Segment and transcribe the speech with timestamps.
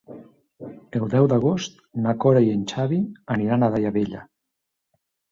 [0.99, 2.97] El deu d'agost na Cora i en Xavi
[3.35, 4.23] aniran a Daia Vella.